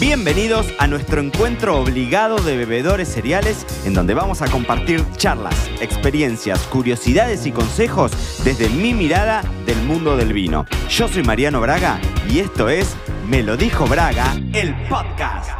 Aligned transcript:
Bienvenidos 0.00 0.66
a 0.78 0.86
nuestro 0.86 1.20
encuentro 1.20 1.78
obligado 1.78 2.38
de 2.38 2.56
bebedores 2.56 3.06
cereales 3.06 3.66
en 3.84 3.92
donde 3.92 4.14
vamos 4.14 4.40
a 4.40 4.50
compartir 4.50 5.04
charlas, 5.18 5.68
experiencias, 5.82 6.66
curiosidades 6.68 7.44
y 7.44 7.52
consejos 7.52 8.10
desde 8.42 8.70
mi 8.70 8.94
mirada 8.94 9.42
del 9.66 9.76
mundo 9.82 10.16
del 10.16 10.32
vino. 10.32 10.64
Yo 10.88 11.06
soy 11.06 11.22
Mariano 11.22 11.60
Braga 11.60 12.00
y 12.30 12.38
esto 12.38 12.70
es 12.70 12.96
Me 13.28 13.42
lo 13.42 13.58
dijo 13.58 13.86
Braga, 13.86 14.32
el 14.54 14.74
podcast. 14.88 15.50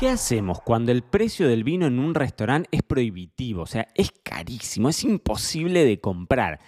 ¿Qué 0.00 0.08
hacemos 0.08 0.62
cuando 0.62 0.90
el 0.90 1.02
precio 1.02 1.46
del 1.46 1.62
vino 1.62 1.84
en 1.84 1.98
un 1.98 2.14
restaurante 2.14 2.70
es 2.72 2.82
prohibitivo? 2.82 3.64
O 3.64 3.66
sea, 3.66 3.86
es 3.94 4.10
carísimo, 4.22 4.88
es 4.88 5.04
imposible 5.04 5.84
de 5.84 6.00
comprar. 6.00 6.58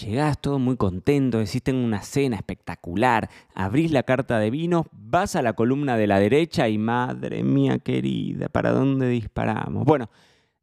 Llegás 0.00 0.40
todo 0.40 0.58
muy 0.58 0.76
contento, 0.76 1.38
decís 1.38 1.62
tengo 1.62 1.84
una 1.84 2.02
cena 2.02 2.34
espectacular, 2.34 3.30
abrís 3.54 3.92
la 3.92 4.02
carta 4.02 4.40
de 4.40 4.50
vino, 4.50 4.86
vas 4.90 5.36
a 5.36 5.42
la 5.42 5.52
columna 5.52 5.96
de 5.96 6.08
la 6.08 6.18
derecha 6.18 6.68
y 6.68 6.78
madre 6.78 7.44
mía 7.44 7.78
querida, 7.78 8.48
¿para 8.48 8.72
dónde 8.72 9.08
disparamos? 9.08 9.84
Bueno, 9.84 10.10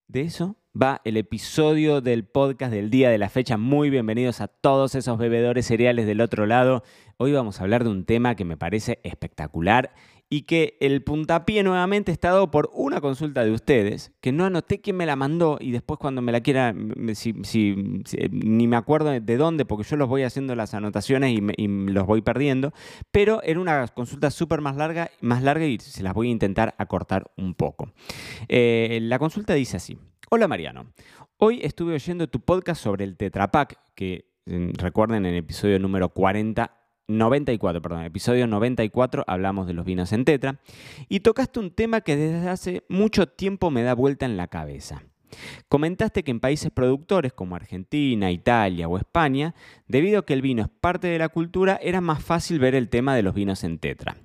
de 0.10 0.22
eso 0.22 0.58
va 0.80 1.00
el 1.06 1.16
episodio 1.16 2.02
del 2.02 2.26
podcast 2.26 2.74
del 2.74 2.90
día 2.90 3.10
de 3.10 3.18
la 3.18 3.30
fecha. 3.30 3.56
Muy 3.56 3.90
bienvenidos 3.90 4.42
a 4.42 4.50
todos 4.50 4.96
esos 4.96 5.18
bebedores 5.18 5.66
cereales 5.66 6.08
del 6.08 6.20
otro 6.20 6.46
lado. 6.46 6.84
Hoy 7.16 7.32
vamos 7.32 7.62
a 7.62 7.64
hablar 7.64 7.86
de 7.86 7.90
un 7.90 8.04
tema 8.04 8.36
que 8.36 8.44
me 8.44 8.58
parece 8.58 9.00
espectacular 9.04 9.94
y 10.34 10.44
que 10.44 10.78
el 10.80 11.04
puntapié 11.04 11.62
nuevamente 11.62 12.14
está 12.14 12.30
dado 12.30 12.52
por 12.52 12.72
una 12.74 13.02
consulta 13.02 13.44
de 13.44 13.52
ustedes, 13.52 14.14
que 14.22 14.32
no 14.32 14.46
anoté 14.46 14.80
quién 14.80 14.96
me 14.96 15.06
la 15.06 15.18
mandó 15.18 15.58
y 15.60 15.72
después 15.72 16.00
cuando 16.00 16.22
me 16.22 16.32
la 16.32 16.40
quiera, 16.40 16.74
si, 17.16 17.34
ni 18.32 18.66
me 18.66 18.78
acuerdo 18.78 19.10
de 19.10 19.38
dónde, 19.38 19.66
porque 19.66 19.84
yo 19.84 19.98
los 19.98 20.08
voy 20.08 20.24
haciendo 20.24 20.56
las 20.56 20.74
anotaciones 20.74 21.38
y, 21.38 21.68
los 21.68 22.08
voy 22.08 22.22
perdiendo, 22.22 22.72
pero 23.12 23.44
era 23.44 23.60
una 23.60 23.86
consulta 23.90 24.32
súper 24.32 24.62
más 24.62 24.78
larga, 24.78 25.12
más 25.20 25.44
larga 25.44 25.66
y 25.66 25.78
se 25.80 26.02
las 26.02 26.14
voy 26.14 26.30
a 26.30 26.32
intentar 26.32 26.76
acortar 26.78 27.30
un 27.36 27.54
poco. 27.54 27.92
Eh, 28.48 29.00
la 29.02 29.20
consulta 29.20 29.54
dice 29.54 29.76
así, 29.76 29.98
hola 30.30 30.48
Mariano, 30.48 30.94
hoy 31.40 31.60
estuve 31.62 31.94
oyendo 31.94 32.30
tu 32.30 32.40
podcast 32.40 32.82
sobre 32.82 33.04
el 33.04 33.18
Tetra 33.18 33.52
que 33.96 34.32
mm, 34.46 34.76
recuerden 34.76 35.26
en 35.26 35.34
el 35.34 35.40
episodio 35.40 35.78
número 35.78 36.08
40 36.08 36.81
94, 37.08 37.82
perdón, 37.82 38.04
episodio 38.04 38.48
94 38.48 39.24
hablamos 39.28 39.68
de 39.68 39.74
los 39.74 39.86
vinos 39.86 40.14
en 40.14 40.26
tetra 40.26 40.60
y 41.10 41.22
tocaste 41.22 41.60
un 41.60 41.72
tema 41.72 42.02
que 42.02 42.16
desde 42.16 42.50
hace 42.50 42.84
mucho 42.90 43.28
tiempo 43.28 43.72
me 43.72 43.84
da 43.84 43.94
vuelta 43.94 44.26
en 44.26 44.38
la 44.38 44.48
cabeza. 44.48 45.04
Comentaste 45.70 46.24
que 46.24 46.32
en 46.32 46.40
países 46.40 46.72
productores 46.72 47.34
como 47.34 47.56
Argentina, 47.56 48.32
Italia 48.32 48.88
o 48.88 48.98
España, 48.98 49.56
debido 49.88 50.20
a 50.20 50.26
que 50.26 50.34
el 50.34 50.42
vino 50.42 50.62
es 50.64 50.70
parte 50.70 51.08
de 51.08 51.20
la 51.20 51.30
cultura, 51.30 51.80
era 51.82 52.02
más 52.02 52.24
fácil 52.24 52.60
ver 52.60 52.76
el 52.76 52.90
tema 52.90 53.16
de 53.16 53.24
los 53.24 53.34
vinos 53.34 53.64
en 53.64 53.80
tetra. 53.80 54.18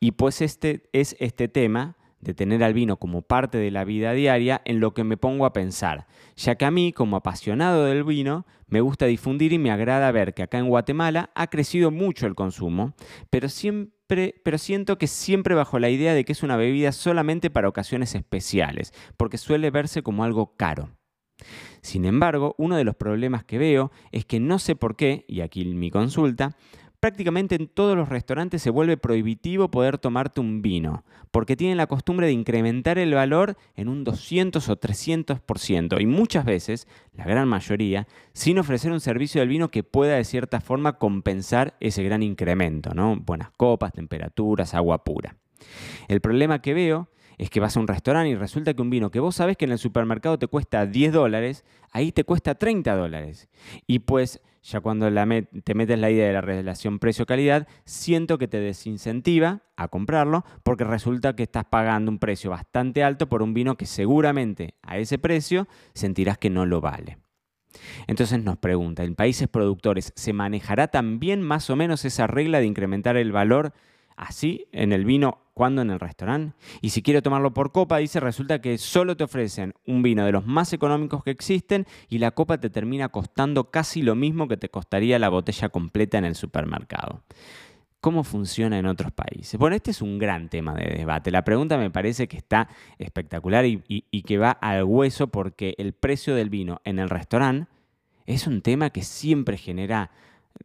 Y 0.00 0.12
pues 0.12 0.42
este 0.42 0.88
es 0.92 1.16
este 1.20 1.48
tema 1.48 1.96
de 2.22 2.32
tener 2.32 2.64
al 2.64 2.72
vino 2.72 2.96
como 2.96 3.22
parte 3.22 3.58
de 3.58 3.70
la 3.70 3.84
vida 3.84 4.12
diaria 4.12 4.62
en 4.64 4.80
lo 4.80 4.94
que 4.94 5.04
me 5.04 5.18
pongo 5.18 5.44
a 5.44 5.52
pensar, 5.52 6.06
ya 6.36 6.54
que 6.54 6.64
a 6.64 6.70
mí, 6.70 6.92
como 6.92 7.16
apasionado 7.16 7.84
del 7.84 8.04
vino, 8.04 8.46
me 8.68 8.80
gusta 8.80 9.04
difundir 9.04 9.52
y 9.52 9.58
me 9.58 9.70
agrada 9.70 10.10
ver 10.12 10.32
que 10.32 10.42
acá 10.42 10.58
en 10.58 10.68
Guatemala 10.68 11.30
ha 11.34 11.48
crecido 11.48 11.90
mucho 11.90 12.26
el 12.26 12.34
consumo, 12.34 12.94
pero 13.28 13.50
siempre 13.50 13.92
pero 14.44 14.58
siento 14.58 14.98
que 14.98 15.06
siempre 15.06 15.54
bajo 15.54 15.78
la 15.78 15.88
idea 15.88 16.12
de 16.12 16.26
que 16.26 16.32
es 16.32 16.42
una 16.42 16.56
bebida 16.56 16.92
solamente 16.92 17.48
para 17.48 17.68
ocasiones 17.68 18.14
especiales, 18.14 18.92
porque 19.16 19.38
suele 19.38 19.70
verse 19.70 20.02
como 20.02 20.22
algo 20.22 20.54
caro. 20.56 20.90
Sin 21.80 22.04
embargo, 22.04 22.54
uno 22.58 22.76
de 22.76 22.84
los 22.84 22.94
problemas 22.94 23.44
que 23.44 23.58
veo 23.58 23.90
es 24.10 24.24
que 24.24 24.38
no 24.38 24.58
sé 24.58 24.76
por 24.76 24.96
qué, 24.96 25.24
y 25.28 25.40
aquí 25.40 25.64
mi 25.64 25.90
consulta, 25.90 26.56
prácticamente 27.02 27.56
en 27.56 27.66
todos 27.66 27.96
los 27.96 28.08
restaurantes 28.08 28.62
se 28.62 28.70
vuelve 28.70 28.96
prohibitivo 28.96 29.72
poder 29.72 29.98
tomarte 29.98 30.40
un 30.40 30.62
vino, 30.62 31.02
porque 31.32 31.56
tienen 31.56 31.76
la 31.76 31.88
costumbre 31.88 32.28
de 32.28 32.32
incrementar 32.32 32.96
el 32.96 33.12
valor 33.12 33.56
en 33.74 33.88
un 33.88 34.04
200 34.04 34.68
o 34.68 34.76
300%, 34.78 36.00
y 36.00 36.06
muchas 36.06 36.44
veces, 36.44 36.86
la 37.14 37.24
gran 37.24 37.48
mayoría, 37.48 38.06
sin 38.34 38.60
ofrecer 38.60 38.92
un 38.92 39.00
servicio 39.00 39.40
del 39.40 39.48
vino 39.48 39.68
que 39.68 39.82
pueda 39.82 40.14
de 40.14 40.22
cierta 40.22 40.60
forma 40.60 40.98
compensar 40.98 41.74
ese 41.80 42.04
gran 42.04 42.22
incremento, 42.22 42.94
¿no? 42.94 43.16
Buenas 43.16 43.50
copas, 43.56 43.92
temperaturas, 43.92 44.72
agua 44.72 45.02
pura. 45.02 45.34
El 46.06 46.20
problema 46.20 46.62
que 46.62 46.72
veo 46.72 47.08
es 47.38 47.50
que 47.50 47.60
vas 47.60 47.76
a 47.76 47.80
un 47.80 47.88
restaurante 47.88 48.30
y 48.30 48.34
resulta 48.34 48.74
que 48.74 48.82
un 48.82 48.90
vino 48.90 49.10
que 49.10 49.20
vos 49.20 49.36
sabés 49.36 49.56
que 49.56 49.64
en 49.64 49.72
el 49.72 49.78
supermercado 49.78 50.38
te 50.38 50.46
cuesta 50.46 50.86
10 50.86 51.12
dólares, 51.12 51.64
ahí 51.90 52.12
te 52.12 52.24
cuesta 52.24 52.54
30 52.54 52.94
dólares. 52.94 53.48
Y 53.86 54.00
pues 54.00 54.40
ya 54.62 54.80
cuando 54.80 55.10
te 55.64 55.74
metes 55.74 55.98
la 55.98 56.10
idea 56.10 56.26
de 56.26 56.32
la 56.32 56.40
relación 56.40 57.00
precio-calidad, 57.00 57.66
siento 57.84 58.38
que 58.38 58.46
te 58.46 58.60
desincentiva 58.60 59.62
a 59.76 59.88
comprarlo 59.88 60.44
porque 60.62 60.84
resulta 60.84 61.34
que 61.34 61.42
estás 61.42 61.64
pagando 61.64 62.12
un 62.12 62.18
precio 62.18 62.50
bastante 62.50 63.02
alto 63.02 63.28
por 63.28 63.42
un 63.42 63.54
vino 63.54 63.76
que 63.76 63.86
seguramente 63.86 64.74
a 64.82 64.98
ese 64.98 65.18
precio 65.18 65.66
sentirás 65.94 66.38
que 66.38 66.50
no 66.50 66.64
lo 66.64 66.80
vale. 66.80 67.18
Entonces 68.06 68.42
nos 68.42 68.58
pregunta, 68.58 69.02
¿en 69.02 69.14
países 69.14 69.48
productores 69.48 70.12
se 70.14 70.32
manejará 70.32 70.88
también 70.88 71.42
más 71.42 71.70
o 71.70 71.76
menos 71.76 72.04
esa 72.04 72.26
regla 72.26 72.60
de 72.60 72.66
incrementar 72.66 73.16
el 73.16 73.32
valor 73.32 73.72
así 74.22 74.66
en 74.72 74.92
el 74.92 75.04
vino 75.04 75.38
cuando 75.54 75.82
en 75.82 75.90
el 75.90 76.00
restaurante. 76.00 76.56
Y 76.80 76.90
si 76.90 77.02
quiero 77.02 77.22
tomarlo 77.22 77.52
por 77.52 77.72
copa, 77.72 77.98
dice, 77.98 78.20
resulta 78.20 78.60
que 78.60 78.78
solo 78.78 79.16
te 79.16 79.24
ofrecen 79.24 79.74
un 79.86 80.02
vino 80.02 80.24
de 80.24 80.32
los 80.32 80.46
más 80.46 80.72
económicos 80.72 81.22
que 81.22 81.30
existen 81.30 81.86
y 82.08 82.18
la 82.18 82.30
copa 82.30 82.58
te 82.58 82.70
termina 82.70 83.10
costando 83.10 83.70
casi 83.70 84.02
lo 84.02 84.14
mismo 84.14 84.48
que 84.48 84.56
te 84.56 84.70
costaría 84.70 85.18
la 85.18 85.28
botella 85.28 85.68
completa 85.68 86.18
en 86.18 86.24
el 86.24 86.34
supermercado. 86.34 87.22
¿Cómo 88.00 88.24
funciona 88.24 88.78
en 88.78 88.86
otros 88.86 89.12
países? 89.12 89.58
Bueno, 89.58 89.76
este 89.76 89.92
es 89.92 90.02
un 90.02 90.18
gran 90.18 90.48
tema 90.48 90.74
de 90.74 90.92
debate. 90.96 91.30
La 91.30 91.44
pregunta 91.44 91.78
me 91.78 91.90
parece 91.90 92.26
que 92.26 92.36
está 92.36 92.68
espectacular 92.98 93.64
y, 93.64 93.82
y 93.86 94.22
que 94.22 94.38
va 94.38 94.50
al 94.50 94.82
hueso 94.84 95.28
porque 95.28 95.74
el 95.78 95.92
precio 95.92 96.34
del 96.34 96.50
vino 96.50 96.80
en 96.84 96.98
el 96.98 97.08
restaurante 97.08 97.70
es 98.26 98.46
un 98.46 98.62
tema 98.62 98.90
que 98.90 99.02
siempre 99.02 99.56
genera 99.56 100.10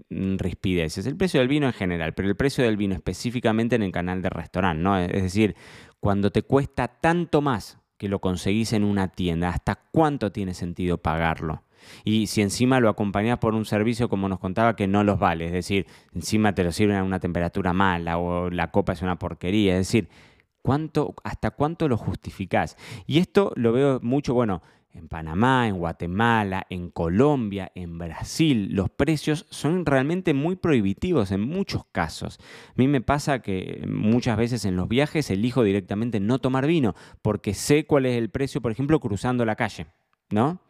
Mm, 0.10 0.38
rispideces. 0.38 1.06
El 1.06 1.18
precio 1.18 1.42
del 1.42 1.50
vino 1.50 1.68
en 1.68 1.74
general, 1.74 2.14
pero 2.14 2.30
el 2.30 2.36
precio 2.36 2.64
del 2.64 2.78
vino 2.78 2.96
específicamente 2.96 3.76
en 3.76 3.84
el 3.84 3.92
canal 3.92 4.22
de 4.22 4.30
restaurante, 4.30 4.82
¿no? 4.82 4.98
Es 4.98 5.22
decir, 5.22 5.56
cuando 6.00 6.32
te 6.32 6.44
cuesta 6.44 6.88
tanto 6.88 7.42
más 7.42 7.80
que 7.98 8.08
lo 8.08 8.20
conseguís 8.20 8.72
en 8.74 8.84
una 8.86 9.10
tienda, 9.10 9.50
¿hasta 9.50 9.76
cuánto 9.92 10.32
tiene 10.32 10.54
sentido 10.54 11.00
pagarlo? 11.00 11.64
Y 12.06 12.28
si 12.28 12.42
encima 12.42 12.80
lo 12.80 12.90
acompañás 12.90 13.40
por 13.40 13.54
un 13.54 13.66
servicio, 13.66 14.08
como 14.08 14.30
nos 14.30 14.40
contaba, 14.40 14.76
que 14.76 14.88
no 14.88 15.04
los 15.04 15.20
vale, 15.20 15.48
es 15.48 15.52
decir, 15.52 15.88
encima 16.14 16.54
te 16.56 16.64
lo 16.64 16.72
sirven 16.72 16.98
a 16.98 17.04
una 17.04 17.20
temperatura 17.20 17.74
mala 17.74 18.18
o 18.18 18.50
la 18.50 18.72
copa 18.72 18.94
es 18.94 19.02
una 19.02 19.20
porquería, 19.20 19.74
es 19.74 19.88
decir, 19.88 20.10
¿cuánto, 20.62 21.16
¿hasta 21.24 21.52
cuánto 21.52 21.88
lo 21.88 21.98
justificás? 21.98 22.78
Y 23.08 23.20
esto 23.20 23.52
lo 23.56 23.74
veo 23.74 24.00
mucho, 24.02 24.34
bueno, 24.34 24.62
en 24.94 25.08
Panamá, 25.08 25.68
en 25.68 25.78
Guatemala, 25.78 26.66
en 26.70 26.90
Colombia, 26.90 27.72
en 27.76 27.98
Brasil, 27.98 28.70
los 28.72 28.90
precios 28.90 29.46
son 29.50 29.86
realmente 29.86 30.34
muy 30.34 30.56
prohibitivos 30.56 31.32
en 31.32 31.42
muchos 31.42 31.84
casos. 31.92 32.40
A 32.70 32.74
mí 32.76 32.88
me 32.88 33.02
pasa 33.02 33.42
que 33.42 33.86
muchas 33.88 34.38
veces 34.38 34.66
en 34.66 34.76
los 34.76 34.88
viajes 34.88 35.30
elijo 35.30 35.64
directamente 35.64 36.20
no 36.20 36.40
tomar 36.40 36.66
vino 36.66 36.96
porque 37.22 37.54
sé 37.54 37.86
cuál 37.86 38.06
es 38.06 38.18
el 38.18 38.30
precio, 38.30 38.62
por 38.62 38.72
ejemplo, 38.72 39.00
cruzando 39.00 39.46
la 39.46 39.56
calle, 39.56 39.88
¿no? 40.30 40.62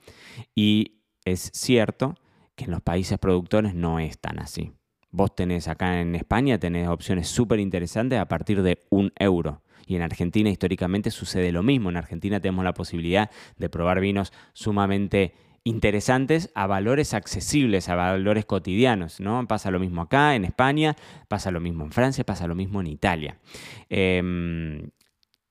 Y 0.55 1.01
es 1.23 1.51
cierto 1.53 2.15
que 2.55 2.65
en 2.65 2.71
los 2.71 2.81
países 2.81 3.17
productores 3.19 3.75
no 3.75 3.99
es 3.99 4.19
tan 4.19 4.39
así. 4.39 4.73
Vos 5.11 5.35
tenés 5.35 5.67
acá 5.67 6.01
en 6.01 6.15
España, 6.15 6.59
tenés 6.59 6.89
opciones 6.89 7.27
súper 7.27 7.59
interesantes 7.59 8.19
a 8.19 8.27
partir 8.27 8.61
de 8.61 8.79
un 8.89 9.13
euro. 9.15 9.61
Y 9.87 9.95
en 9.95 10.01
Argentina 10.01 10.49
históricamente 10.49 11.09
sucede 11.11 11.51
lo 11.51 11.63
mismo. 11.63 11.89
En 11.89 11.97
Argentina 11.97 12.39
tenemos 12.39 12.63
la 12.65 12.73
posibilidad 12.73 13.31
de 13.57 13.69
probar 13.69 13.99
vinos 13.99 14.33
sumamente 14.53 15.33
interesantes 15.63 16.49
a 16.55 16.65
valores 16.65 17.13
accesibles, 17.13 17.89
a 17.89 17.95
valores 17.95 18.45
cotidianos. 18.45 19.19
¿no? 19.19 19.47
Pasa 19.47 19.71
lo 19.71 19.79
mismo 19.79 20.01
acá, 20.01 20.35
en 20.35 20.45
España, 20.45 20.95
pasa 21.27 21.51
lo 21.51 21.59
mismo 21.59 21.83
en 21.83 21.91
Francia, 21.91 22.23
pasa 22.23 22.47
lo 22.47 22.55
mismo 22.55 22.81
en 22.81 22.87
Italia. 22.87 23.37
Em, 23.89 24.89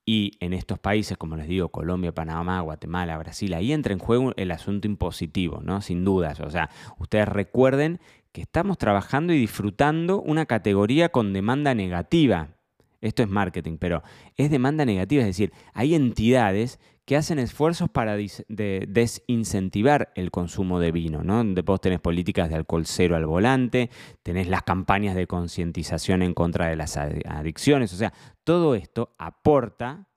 y 0.06 0.32
en 0.40 0.52
estos 0.52 0.78
países, 0.78 1.16
como 1.18 1.36
les 1.36 1.48
digo, 1.48 1.68
Colombia, 1.70 2.12
Panamá, 2.12 2.60
Guatemala, 2.60 3.18
Brasil, 3.18 3.52
ahí 3.54 3.72
entra 3.72 3.92
en 3.92 3.98
juego 3.98 4.32
el 4.36 4.52
asunto 4.52 4.86
impositivo, 4.86 5.60
¿no? 5.62 5.80
Sin 5.80 6.04
dudas. 6.04 6.40
O 6.40 6.48
sea, 6.48 6.70
ustedes 6.98 7.26
recuerden 7.26 7.98
que 8.32 8.42
estamos 8.42 8.78
trabajando 8.78 9.32
y 9.32 9.38
disfrutando 9.38 10.22
una 10.22 10.46
categoría 10.46 11.08
con 11.08 11.32
demanda 11.32 11.74
negativa. 11.74 12.55
Esto 13.06 13.22
es 13.22 13.28
marketing, 13.28 13.78
pero 13.78 14.02
es 14.36 14.50
demanda 14.50 14.84
negativa, 14.84 15.22
es 15.22 15.28
decir, 15.28 15.52
hay 15.74 15.94
entidades 15.94 16.78
que 17.06 17.16
hacen 17.16 17.38
esfuerzos 17.38 17.88
para 17.88 18.16
desincentivar 18.48 20.12
el 20.16 20.32
consumo 20.32 20.80
de 20.80 20.90
vino, 20.90 21.22
¿no? 21.22 21.44
Vos 21.62 21.80
tenés 21.80 22.00
políticas 22.00 22.48
de 22.48 22.56
alcohol 22.56 22.84
cero 22.84 23.14
al 23.14 23.26
volante, 23.26 23.90
tenés 24.24 24.48
las 24.48 24.64
campañas 24.64 25.14
de 25.14 25.28
concientización 25.28 26.22
en 26.22 26.34
contra 26.34 26.66
de 26.66 26.74
las 26.74 26.96
adicciones, 26.96 27.94
o 27.94 27.96
sea, 27.96 28.12
todo 28.42 28.74
esto 28.74 29.14
aporta, 29.18 30.08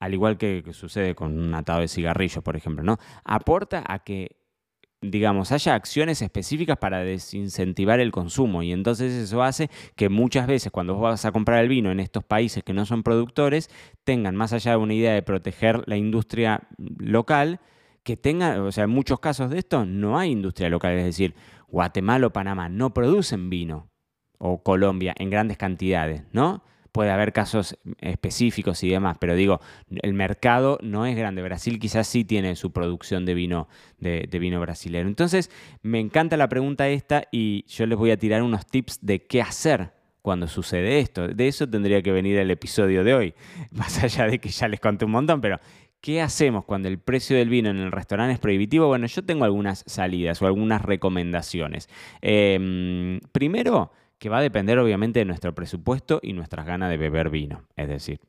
al 0.00 0.14
igual 0.14 0.36
que, 0.36 0.64
sucede 0.72 1.14
con 1.14 1.38
un 1.38 1.54
atado 1.54 1.78
de 1.80 1.86
cigarrillos, 1.86 2.42
por 2.42 2.56
ejemplo, 2.56 2.82
¿no? 2.82 2.98
Aporta 3.24 3.84
a 3.86 4.00
que 4.00 4.41
digamos, 5.02 5.52
haya 5.52 5.74
acciones 5.74 6.22
específicas 6.22 6.78
para 6.78 7.00
desincentivar 7.00 8.00
el 8.00 8.12
consumo. 8.12 8.62
Y 8.62 8.72
entonces 8.72 9.12
eso 9.12 9.42
hace 9.42 9.68
que 9.96 10.08
muchas 10.08 10.46
veces 10.46 10.72
cuando 10.72 10.94
vos 10.94 11.02
vas 11.02 11.24
a 11.24 11.32
comprar 11.32 11.62
el 11.62 11.68
vino 11.68 11.90
en 11.90 12.00
estos 12.00 12.24
países 12.24 12.62
que 12.62 12.72
no 12.72 12.86
son 12.86 13.02
productores, 13.02 13.68
tengan 14.04 14.36
más 14.36 14.52
allá 14.52 14.72
de 14.72 14.76
una 14.78 14.94
idea 14.94 15.12
de 15.12 15.22
proteger 15.22 15.82
la 15.86 15.96
industria 15.96 16.68
local, 16.78 17.60
que 18.04 18.16
tengan, 18.16 18.60
o 18.60 18.72
sea, 18.72 18.84
en 18.84 18.90
muchos 18.90 19.20
casos 19.20 19.50
de 19.50 19.58
esto 19.58 19.84
no 19.84 20.18
hay 20.18 20.30
industria 20.30 20.68
local, 20.68 20.92
es 20.94 21.04
decir, 21.04 21.34
Guatemala 21.68 22.26
o 22.26 22.30
Panamá 22.30 22.68
no 22.68 22.92
producen 22.92 23.48
vino, 23.48 23.88
o 24.38 24.62
Colombia 24.62 25.14
en 25.18 25.30
grandes 25.30 25.56
cantidades, 25.56 26.24
¿no? 26.32 26.64
Puede 26.92 27.10
haber 27.10 27.32
casos 27.32 27.78
específicos 27.98 28.82
y 28.84 28.90
demás, 28.90 29.16
pero 29.18 29.34
digo, 29.34 29.60
el 30.02 30.12
mercado 30.12 30.78
no 30.82 31.06
es 31.06 31.16
grande. 31.16 31.42
Brasil 31.42 31.78
quizás 31.78 32.06
sí 32.06 32.24
tiene 32.24 32.54
su 32.54 32.70
producción 32.70 33.24
de 33.24 33.34
vino, 33.34 33.68
de, 33.98 34.26
vino 34.38 34.60
brasileño. 34.60 35.08
Entonces, 35.08 35.50
me 35.82 35.98
encanta 35.98 36.36
la 36.36 36.48
pregunta 36.48 36.88
esta 36.88 37.24
y 37.32 37.64
yo 37.66 37.86
les 37.86 37.98
voy 37.98 38.10
a 38.10 38.18
tirar 38.18 38.42
unos 38.42 38.66
tips 38.66 38.98
de 39.00 39.26
qué 39.26 39.40
hacer 39.40 39.92
cuando 40.20 40.46
sucede 40.46 41.00
esto. 41.00 41.28
De 41.28 41.48
eso 41.48 41.68
tendría 41.68 42.02
que 42.02 42.12
venir 42.12 42.38
el 42.38 42.50
episodio 42.50 43.02
de 43.02 43.14
hoy, 43.14 43.34
más 43.72 44.02
allá 44.04 44.26
de 44.26 44.38
que 44.38 44.50
ya 44.50 44.68
les 44.68 44.78
conté 44.78 45.06
un 45.06 45.12
montón, 45.12 45.40
pero 45.40 45.58
¿qué 46.02 46.20
hacemos 46.20 46.64
cuando 46.66 46.88
el 46.88 46.98
precio 46.98 47.36
del 47.38 47.48
vino 47.48 47.70
en 47.70 47.78
el 47.78 47.90
restaurante 47.90 48.34
es 48.34 48.38
prohibitivo? 48.38 48.86
Bueno, 48.86 49.06
yo 49.06 49.24
tengo 49.24 49.46
algunas 49.46 49.82
salidas 49.86 50.42
o 50.42 50.46
algunas 50.46 50.82
recomendaciones. 50.82 51.88
Em, 52.20 53.20
primero, 53.32 53.92
que 54.22 54.28
va 54.28 54.38
a 54.38 54.40
depender 54.40 54.78
obviamente 54.78 55.18
de 55.18 55.24
nuestro 55.24 55.52
presupuesto 55.52 56.20
y 56.22 56.32
nuestras 56.32 56.64
ganas 56.64 56.90
de 56.90 56.96
beber 56.96 57.28
vino. 57.28 57.64
Es 57.74 57.88
decir, 57.88 58.20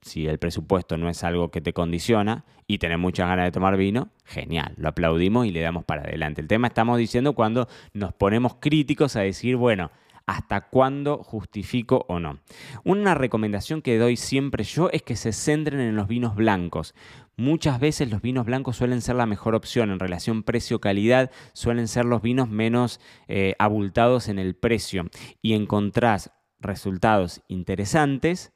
si 0.00 0.26
el 0.26 0.38
presupuesto 0.38 0.96
no 0.96 1.10
es 1.10 1.22
algo 1.22 1.50
que 1.50 1.60
te 1.60 1.74
condiciona 1.74 2.46
y 2.66 2.78
tenés 2.78 2.98
muchas 2.98 3.28
ganas 3.28 3.44
de 3.44 3.52
tomar 3.52 3.76
vino, 3.76 4.08
genial, 4.24 4.72
lo 4.78 4.88
aplaudimos 4.88 5.44
y 5.44 5.50
le 5.50 5.60
damos 5.60 5.84
para 5.84 6.00
adelante. 6.00 6.40
El 6.40 6.48
tema 6.48 6.68
estamos 6.68 6.96
diciendo 6.96 7.34
cuando 7.34 7.68
nos 7.92 8.14
ponemos 8.14 8.54
críticos 8.54 9.16
a 9.16 9.20
decir, 9.20 9.56
bueno, 9.56 9.90
hasta 10.26 10.62
cuándo 10.62 11.22
justifico 11.22 12.04
o 12.08 12.18
no. 12.18 12.38
Una 12.84 13.14
recomendación 13.14 13.82
que 13.82 13.98
doy 13.98 14.16
siempre 14.16 14.64
yo 14.64 14.88
es 14.90 15.02
que 15.02 15.16
se 15.16 15.32
centren 15.32 15.80
en 15.80 15.96
los 15.96 16.08
vinos 16.08 16.34
blancos. 16.34 16.94
Muchas 17.36 17.80
veces 17.80 18.10
los 18.10 18.22
vinos 18.22 18.46
blancos 18.46 18.76
suelen 18.76 19.02
ser 19.02 19.16
la 19.16 19.26
mejor 19.26 19.54
opción 19.54 19.90
en 19.90 19.98
relación 19.98 20.42
precio-calidad, 20.42 21.30
suelen 21.52 21.88
ser 21.88 22.04
los 22.04 22.22
vinos 22.22 22.48
menos 22.48 23.00
eh, 23.28 23.54
abultados 23.58 24.28
en 24.28 24.38
el 24.38 24.54
precio 24.54 25.06
y 25.42 25.54
encontrás 25.54 26.30
resultados 26.60 27.42
interesantes, 27.48 28.52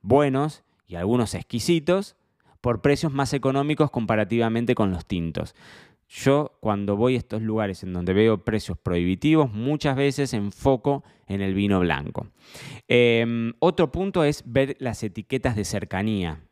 buenos 0.00 0.64
y 0.86 0.94
algunos 0.94 1.34
exquisitos 1.34 2.16
por 2.60 2.82
precios 2.82 3.12
más 3.12 3.32
económicos 3.32 3.90
comparativamente 3.90 4.74
con 4.74 4.90
los 4.90 5.06
tintos. 5.06 5.54
Yo 6.12 6.58
cuando 6.58 6.96
voy 6.96 7.14
a 7.14 7.18
estos 7.18 7.40
lugares 7.40 7.84
en 7.84 7.92
donde 7.92 8.12
veo 8.12 8.44
precios 8.44 8.76
prohibitivos, 8.76 9.52
muchas 9.52 9.94
veces 9.94 10.34
enfoco 10.34 11.04
en 11.28 11.40
el 11.40 11.54
vino 11.54 11.78
blanco. 11.78 12.26
Em, 12.88 13.52
otro 13.60 13.92
punto 13.92 14.24
es 14.24 14.42
ver 14.44 14.76
las 14.80 15.04
etiquetas 15.04 15.54
de 15.54 15.64
cercanía. 15.64 16.42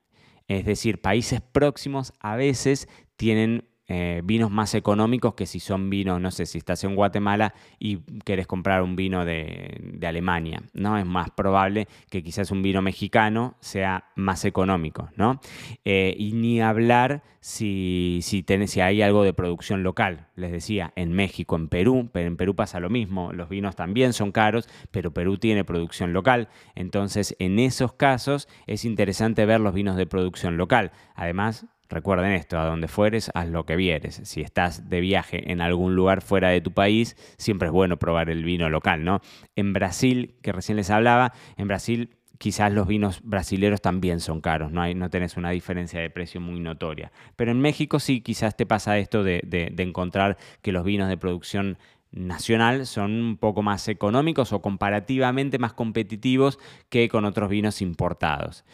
Es 0.47 0.65
decir, 0.65 1.01
países 1.01 1.41
próximos 1.41 2.13
a 2.21 2.37
veces 2.37 2.89
tienen 3.17 3.69
eh, 3.91 4.21
vinos 4.23 4.51
más 4.51 4.75
económicos 4.75 5.33
que 5.35 5.47
si 5.47 5.61
son 5.61 5.89
vinos, 5.89 6.21
no 6.21 6.31
sé, 6.31 6.45
si 6.45 6.59
estás 6.59 6.85
en 6.85 6.95
Guatemala 6.95 7.55
y 7.79 7.99
querés 8.25 8.47
comprar 8.47 8.83
un 8.83 8.97
vino 8.97 9.25
de, 9.25 9.99
Alemania, 10.07 10.63
¿no? 10.75 10.99
Es 10.99 11.07
más 11.07 11.31
probable 11.31 11.89
que 12.11 12.23
quizás 12.23 12.51
un 12.51 12.63
vino 12.63 12.81
mexicano 12.83 13.57
sea 13.61 14.05
más 14.15 14.45
económico, 14.45 15.11
¿no? 15.17 15.41
Eh, 15.85 16.15
y 16.19 16.33
ni 16.33 16.61
hablar 16.63 17.23
si, 17.41 18.21
si, 18.23 18.45
si 18.67 18.81
hay 18.81 19.01
algo 19.01 19.25
de 19.25 19.33
producción 19.33 19.83
local. 19.83 20.27
Les 20.37 20.53
decía, 20.53 20.93
en 20.97 21.13
México, 21.13 21.57
en 21.57 21.69
Perú, 21.69 22.11
pero 22.13 22.27
en 22.27 22.37
Perú 22.37 22.55
pasa 22.55 22.81
lo 22.81 22.91
mismo, 22.91 23.33
los 23.33 23.49
vinos 23.49 23.77
también 23.77 24.13
son 24.13 24.33
caros, 24.33 24.69
pero 24.91 25.13
Perú 25.13 25.39
tiene 25.39 25.65
producción 25.65 26.13
local. 26.13 26.49
Entonces, 26.75 27.37
en 27.39 27.59
esos 27.59 27.95
casos 27.95 28.49
es 28.67 28.85
interesante 28.85 29.47
ver 29.47 29.61
los 29.61 29.75
vinos 29.75 29.97
de 29.97 30.07
producción 30.07 30.57
local. 30.57 30.93
Además, 31.15 31.67
Recuerden 31.89 32.33
esto, 32.33 32.59
a 32.59 32.67
donde 32.67 32.89
fueres, 32.89 33.31
haz 33.35 33.49
lo 33.49 33.65
que 33.65 33.77
vieres. 33.77 34.21
Si 34.25 34.43
estás 34.43 34.91
de 34.91 35.01
viaje 35.01 35.51
en 35.51 35.61
algún 35.61 35.97
lugar 35.97 36.21
fuera 36.21 36.51
de 36.51 36.61
tu 36.61 36.73
país, 36.73 37.17
siempre 37.39 37.69
es 37.69 37.73
bueno 37.73 37.99
probar 37.99 38.29
el 38.29 38.45
vino 38.45 38.69
local, 38.69 39.05
¿no? 39.05 39.21
En 39.57 39.73
Brasil, 39.73 40.35
que 40.43 40.53
recién 40.53 40.77
les 40.77 40.91
hablaba, 40.91 41.33
en 41.57 41.69
Brasil 41.69 42.17
quizás 42.37 42.73
los 42.73 42.87
vinos 42.87 43.21
brasileros 43.25 43.81
también 43.81 44.21
son 44.21 44.41
caros, 44.41 44.71
no, 44.71 44.81
hay, 44.81 44.95
tenés 45.11 45.37
una 45.37 45.51
diferencia 45.51 46.01
de 46.01 46.09
precio 46.11 46.41
muy 46.41 46.61
notoria. 46.61 47.11
Pero 47.37 47.51
en 47.51 47.61
México 47.61 47.99
sí, 47.99 48.21
quizás 48.21 48.57
te 48.57 48.67
pasa 48.67 48.99
esto 48.99 49.25
de 49.25 49.75
encontrar 49.79 50.37
que 50.63 50.73
los 50.73 50.85
vinos 50.85 51.09
de 51.09 51.17
producción 51.17 51.79
nacional 52.11 52.87
son 52.87 53.13
un 53.13 53.37
poco 53.37 53.63
más 53.63 53.87
económicos 53.89 54.53
o 54.53 54.63
comparativamente 54.63 55.59
más 55.59 55.73
competitivos 55.73 56.59
que 56.89 57.09
con 57.09 57.25
otros 57.25 57.51
vinos 57.51 57.83
importados. 57.83 58.65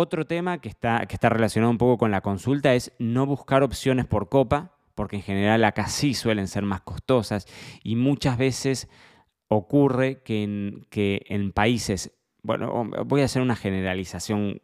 Otro 0.00 0.26
tema 0.26 0.60
que 0.60 0.68
está, 0.68 1.06
que 1.06 1.16
está 1.16 1.28
relacionado 1.28 1.72
un 1.72 1.76
poco 1.76 1.98
con 1.98 2.12
la 2.12 2.20
consulta 2.20 2.72
es 2.72 2.92
no 3.00 3.26
buscar 3.26 3.64
opciones 3.64 4.06
por 4.06 4.28
copa, 4.28 4.76
porque 4.94 5.16
en 5.16 5.22
general 5.22 5.64
acá 5.64 5.88
sí 5.88 6.14
suelen 6.14 6.46
ser 6.46 6.62
más 6.62 6.82
costosas 6.82 7.48
y 7.82 7.96
muchas 7.96 8.38
veces 8.38 8.88
ocurre 9.48 10.22
que 10.22 10.44
en, 10.44 10.86
que 10.88 11.22
en 11.26 11.50
países 11.50 12.12
bueno, 12.42 12.90
voy 13.04 13.22
a 13.22 13.24
hacer 13.24 13.42
una 13.42 13.56
generalización 13.56 14.60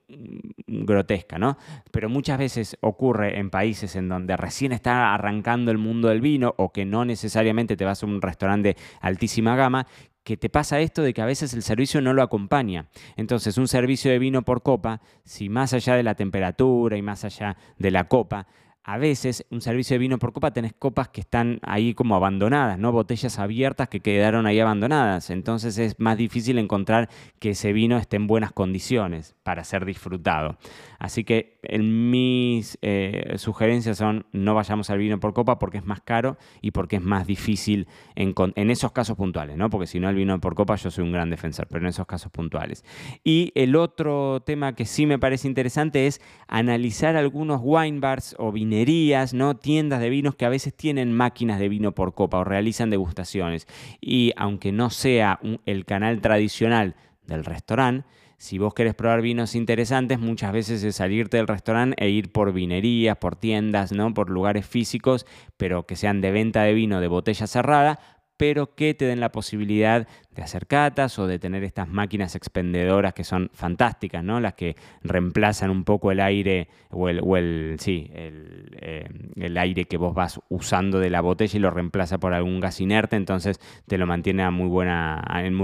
grotesca, 0.67 1.39
¿no? 1.39 1.59
Pero 1.91 2.09
muchas 2.09 2.39
veces 2.39 2.77
ocurre 2.81 3.39
en 3.39 3.51
países 3.51 3.97
en 3.97 4.09
donde 4.09 4.37
recién 4.37 4.73
está 4.73 5.13
arrancando 5.13 5.71
el 5.71 5.79
mundo 5.79 6.09
del 6.09 6.21
vino 6.21 6.55
o 6.57 6.73
que 6.73 6.85
no 6.85 7.05
necesariamente 7.05 7.77
te 7.77 7.85
vas 7.85 8.03
a 8.03 8.07
un 8.07 8.23
restaurante 8.23 8.75
de 8.75 8.77
altísima 9.01 9.57
gama, 9.57 9.87
que 10.23 10.39
te 10.39 10.49
pasa 10.49 10.81
esto 10.81 11.03
de 11.03 11.13
que 11.13 11.21
a 11.21 11.27
veces 11.27 11.53
el 11.53 11.63
servicio 11.63 12.01
no 12.01 12.15
lo 12.15 12.23
acompaña. 12.23 12.87
Entonces, 13.17 13.59
un 13.59 13.69
servicio 13.69 14.11
de 14.11 14.19
vino 14.19 14.43
por 14.43 14.63
copa, 14.63 15.03
si 15.23 15.51
más 15.51 15.75
allá 15.75 15.97
de 15.97 16.03
la 16.03 16.15
temperatura 16.15 16.97
y 16.97 17.03
más 17.03 17.25
allá 17.25 17.57
de 17.79 17.91
la 17.91 18.09
copa, 18.09 18.47
a 18.85 18.99
veces 18.99 19.47
un 19.51 19.63
servicio 19.63 19.95
de 19.95 19.99
vino 19.99 20.19
por 20.19 20.35
copa 20.35 20.53
tenés 20.53 20.75
copas 20.75 21.09
que 21.09 21.23
están 21.23 21.59
ahí 21.63 21.95
como 21.95 22.17
abandonadas, 22.17 22.79
¿no? 22.79 22.93
Botellas 22.93 23.39
abiertas 23.39 23.89
que 23.89 24.01
quedaron 24.01 24.47
ahí 24.47 24.61
abandonadas. 24.61 25.31
Entonces 25.31 25.79
es 25.79 25.99
más 25.99 26.19
difícil 26.19 26.59
encontrar 26.59 27.09
que 27.39 27.51
ese 27.51 27.73
vino 27.73 27.97
esté 27.97 28.17
en 28.17 28.27
buenas 28.27 28.53
condiciones 28.53 29.35
para 29.43 29.65
ser 29.65 29.87
disfrutado. 29.87 30.59
Así 30.99 31.25
que 31.25 31.59
mis 31.81 32.79
eh, 32.83 33.35
sugerencias 33.37 33.97
son 33.97 34.27
no 34.33 34.55
vayamos 34.55 34.91
al 34.91 34.99
vino 34.99 35.19
por 35.19 35.33
copa 35.33 35.59
porque 35.59 35.79
es 35.79 35.87
más 35.87 36.03
caro 36.03 36.37
y 36.61 36.73
porque 36.73 36.97
es 36.97 37.03
más 37.03 37.27
difícil 37.27 37.89
en, 38.15 38.35
en 38.55 38.71
esos 38.71 38.93
casos 38.93 39.17
puntuales, 39.17 39.57
¿no? 39.57 39.71
Porque 39.71 39.87
si 39.87 39.99
no 39.99 40.11
el 40.11 40.17
vino 40.17 40.39
por 40.43 40.55
copa 40.55 40.77
yo 40.77 40.91
soy 40.91 41.05
un 41.05 41.13
gran 41.13 41.31
defensor, 41.31 41.69
pero 41.69 41.81
en 41.81 41.89
esos 41.89 42.07
casos 42.07 42.31
puntuales. 42.31 42.85
Y 43.25 43.51
el 43.55 43.77
otro 43.77 44.43
tema 44.45 44.75
que 44.75 44.85
sí 44.85 45.07
me 45.07 45.19
parece 45.19 45.49
interesante 45.49 46.07
es 46.07 46.21
analizar 46.49 47.17
algunos 47.17 47.61
wine 47.63 48.01
bars 48.01 48.37
o 48.39 48.53
vinos 48.53 48.74
¿no? 49.33 49.57
tiendas 49.57 50.01
de 50.01 50.11
vinos 50.11 50.35
que 50.35 50.45
a 50.45 50.49
veces 50.49 50.75
tienen 50.75 51.13
máquinas 51.13 51.59
de 51.59 51.69
vino 51.69 51.93
por 51.93 52.15
copa 52.15 52.39
o 52.39 52.45
realizan 52.45 52.91
degustaciones. 52.91 53.67
Y 54.01 54.33
aunque 54.37 54.73
no 54.73 54.91
sea 54.91 55.39
el 55.67 55.85
canal 55.85 56.21
tradicional 56.21 56.95
del 57.27 57.45
restaurante, 57.45 58.07
si 58.37 58.59
vos 58.59 58.75
querés 58.75 58.95
probar 58.95 59.23
vinos 59.23 59.55
interesantes, 59.55 60.19
muchas 60.19 60.53
veces 60.53 60.83
es 60.83 60.97
salirte 60.97 61.37
del 61.37 61.47
restaurante 61.47 61.97
e 62.05 62.11
ir 62.11 62.31
por 62.31 62.53
vinerías, 62.53 63.17
por 63.17 63.37
tiendas, 63.37 63.93
¿no? 63.93 64.13
por 64.13 64.29
lugares 64.29 64.67
físicos, 64.67 65.25
pero 65.57 65.87
que 65.87 65.97
sean 65.97 66.21
de 66.21 66.31
venta 66.31 66.63
de 66.63 66.75
vino 66.75 67.01
de 67.01 67.09
botella 67.09 67.47
cerrada, 67.47 68.01
pero 68.37 68.75
que 68.75 68.95
te 68.95 69.05
den 69.05 69.21
la 69.21 69.31
posibilidad 69.31 70.07
de 70.35 70.43
hacer 70.43 70.67
catas 70.67 71.19
o 71.19 71.27
de 71.27 71.39
tener 71.39 71.63
estas 71.63 71.89
máquinas 71.89 72.35
expendedoras 72.35 73.15
que 73.15 73.23
son 73.23 73.51
fantásticas, 73.55 74.25
¿no? 74.25 74.41
Las 74.41 74.55
que 74.55 74.77
reemplazan 75.03 75.71
un 75.71 75.85
poco 75.85 76.11
el 76.11 76.21
aire 76.21 76.69
o 76.91 77.09
el, 77.09 77.77
sí, 77.79 78.11
eh, 78.13 79.09
el, 79.37 79.57
aire 79.57 79.85
que 79.85 79.97
vos 79.97 80.15
vas 80.15 80.41
usando 80.49 80.99
de 80.99 81.11
la 81.11 81.21
botella 81.21 81.57
y 81.57 81.61
lo 81.61 81.71
reemplaza 81.71 82.19
por 82.19 82.35
algún 82.35 82.61
gas 82.61 82.81
inerte, 82.81 83.17
entonces 83.17 83.61
te 83.87 83.99
lo 83.99 84.07
mantiene 84.07 84.43
en 84.43 84.55
muy 84.55 84.69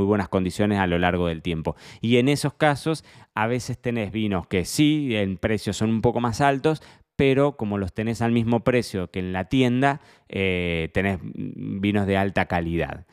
buenas 0.05 0.29
condiciones 0.29 0.79
a 0.79 0.87
lo 0.87 0.99
largo 0.99 1.27
del 1.27 1.43
tiempo. 1.43 1.75
Y 2.01 2.19
en 2.19 2.29
esos 2.29 2.55
casos 2.55 3.05
a 3.35 3.47
veces 3.47 3.79
tenés 3.79 4.13
vinos 4.13 4.47
que 4.47 4.65
sí, 4.65 5.17
en 5.17 5.37
precios 5.37 5.77
son 5.77 5.91
un 5.91 6.03
poco 6.03 6.21
más 6.21 6.41
altos, 6.41 6.83
pero 7.21 7.59
como 7.59 7.77
los 7.77 7.93
tenés 7.93 8.23
al 8.23 8.33
mismo 8.33 8.61
precio 8.61 9.11
que 9.11 9.19
en 9.19 9.35
la 9.35 9.45
tienda, 9.45 10.01
eh, 10.31 10.89
tenés 10.95 11.19
vinos 11.23 12.07
de 12.07 12.17
alta 12.17 12.47
calidad. 12.47 13.05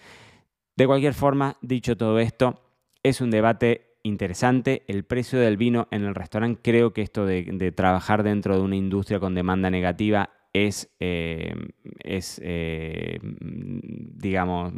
De 0.78 0.88
cualquier 0.88 1.14
forma, 1.14 1.58
dicho 1.62 1.98
todo 1.98 2.18
esto, 2.20 2.64
es 3.04 3.20
un 3.20 3.32
debate 3.32 3.98
interesante. 4.04 4.84
El 4.88 5.04
precio 5.04 5.40
del 5.40 5.58
vino 5.58 5.90
en 5.92 6.06
el 6.06 6.16
restaurante, 6.16 6.62
creo 6.64 6.94
que 6.94 7.02
esto 7.02 7.26
de, 7.26 7.74
trabajar 7.76 8.24
dentro 8.24 8.56
de 8.56 8.62
una 8.62 8.78
industria 8.78 9.20
con 9.20 9.36
demanda 9.36 9.70
negativa 9.70 10.30
es, 10.54 10.90
eh, 11.02 11.54
es 12.02 12.40
eh, 12.46 13.20
digamos, 13.22 14.72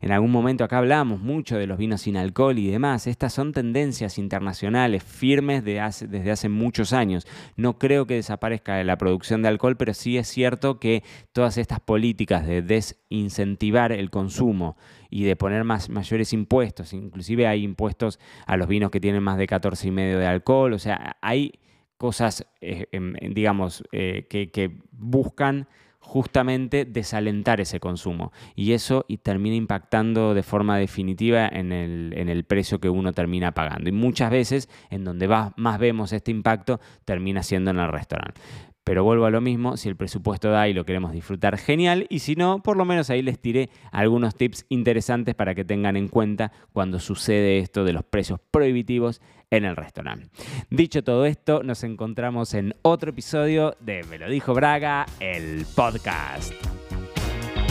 en 0.00 0.12
algún 0.12 0.30
momento 0.30 0.64
acá 0.64 0.78
hablábamos 0.78 1.20
mucho 1.20 1.56
de 1.56 1.66
los 1.66 1.78
vinos 1.78 2.02
sin 2.02 2.16
alcohol 2.16 2.58
y 2.58 2.68
demás. 2.68 3.06
Estas 3.06 3.32
son 3.32 3.52
tendencias 3.52 4.18
internacionales 4.18 5.02
firmes 5.02 5.64
de 5.64 5.74
desde 5.74 6.30
hace 6.30 6.48
muchos 6.48 6.92
años. 6.92 7.26
No 7.56 7.78
creo 7.78 8.06
que 8.06 8.14
desaparezca 8.14 8.82
la 8.84 8.96
producción 8.96 9.42
de 9.42 9.48
alcohol, 9.48 9.76
pero 9.76 9.94
sí 9.94 10.16
es 10.18 10.28
cierto 10.28 10.78
que 10.78 11.02
todas 11.32 11.58
estas 11.58 11.80
políticas 11.80 12.46
de 12.46 12.62
desincentivar 12.62 13.92
el 13.92 14.10
consumo 14.10 14.76
y 15.10 15.24
de 15.24 15.36
poner 15.36 15.64
más, 15.64 15.90
mayores 15.90 16.32
impuestos, 16.32 16.92
inclusive 16.92 17.46
hay 17.46 17.62
impuestos 17.62 18.18
a 18.46 18.56
los 18.56 18.66
vinos 18.66 18.90
que 18.90 19.00
tienen 19.00 19.22
más 19.22 19.38
de 19.38 19.46
14 19.46 19.88
y 19.88 19.90
medio 19.90 20.18
de 20.18 20.26
alcohol, 20.26 20.72
o 20.72 20.78
sea, 20.78 21.16
hay 21.20 21.52
cosas, 21.96 22.46
eh, 22.60 22.86
digamos, 23.30 23.84
eh, 23.92 24.26
que 24.28 24.80
buscan 24.90 25.68
justamente 26.04 26.84
desalentar 26.84 27.60
ese 27.60 27.80
consumo. 27.80 28.30
Y 28.54 28.72
eso 28.72 29.04
y 29.08 29.18
termina 29.18 29.56
impactando 29.56 30.34
de 30.34 30.42
forma 30.42 30.78
definitiva 30.78 31.48
en 31.48 31.72
el, 31.72 32.12
en 32.16 32.28
el, 32.28 32.44
precio 32.44 32.78
que 32.78 32.90
uno 32.90 33.12
termina 33.12 33.52
pagando. 33.52 33.88
Y 33.88 33.92
muchas 33.92 34.30
veces 34.30 34.68
en 34.90 35.04
donde 35.04 35.26
más 35.56 35.78
vemos 35.78 36.12
este 36.12 36.30
impacto 36.30 36.78
termina 37.04 37.42
siendo 37.42 37.70
en 37.70 37.78
el 37.78 37.90
restaurante. 37.90 38.40
Pero 38.84 39.02
vuelvo 39.02 39.24
a 39.24 39.30
lo 39.30 39.40
mismo, 39.40 39.78
si 39.78 39.88
el 39.88 39.96
presupuesto 39.96 40.50
da 40.50 40.68
y 40.68 40.74
lo 40.74 40.84
queremos 40.84 41.12
disfrutar, 41.12 41.56
genial. 41.56 42.06
Y 42.10 42.18
si 42.18 42.36
no, 42.36 42.62
por 42.62 42.76
lo 42.76 42.84
menos 42.84 43.08
ahí 43.08 43.22
les 43.22 43.38
tiré 43.38 43.70
algunos 43.90 44.36
tips 44.36 44.66
interesantes 44.68 45.34
para 45.34 45.54
que 45.54 45.64
tengan 45.64 45.96
en 45.96 46.08
cuenta 46.08 46.52
cuando 46.72 47.00
sucede 47.00 47.58
esto 47.58 47.84
de 47.84 47.94
los 47.94 48.04
precios 48.04 48.40
prohibitivos 48.50 49.22
en 49.50 49.64
el 49.64 49.76
restaurante. 49.76 50.28
Dicho 50.68 51.02
todo 51.02 51.24
esto, 51.24 51.62
nos 51.62 51.82
encontramos 51.82 52.52
en 52.52 52.74
otro 52.82 53.10
episodio 53.10 53.74
de 53.80 54.04
Me 54.04 54.18
lo 54.18 54.28
dijo 54.28 54.52
Braga, 54.52 55.06
el 55.18 55.64
podcast. 55.74 56.52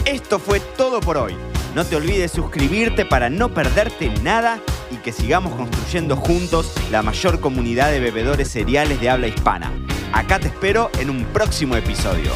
Esto 0.04 0.38
fue 0.38 0.60
todo 0.76 1.00
por 1.00 1.16
hoy. 1.16 1.34
No 1.74 1.84
te 1.84 1.96
olvides 1.96 2.30
suscribirte 2.30 3.04
para 3.04 3.30
no 3.30 3.54
perderte 3.54 4.10
nada 4.22 4.60
y 4.90 4.96
que 4.96 5.12
sigamos 5.12 5.54
construyendo 5.54 6.16
juntos 6.16 6.72
la 6.90 7.02
mayor 7.02 7.40
comunidad 7.40 7.90
de 7.90 8.00
bebedores 8.00 8.48
cereales 8.48 9.00
de 9.00 9.10
habla 9.10 9.28
hispana. 9.28 9.72
Acá 10.14 10.38
te 10.38 10.46
espero 10.46 10.90
en 11.00 11.10
un 11.10 11.24
próximo 11.24 11.74
episodio. 11.74 12.30